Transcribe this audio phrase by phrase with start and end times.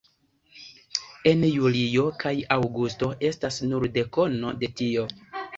[1.31, 5.07] En julio kaj aŭgusto estas nur dekono de tio.